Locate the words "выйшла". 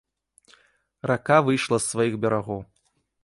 1.49-1.77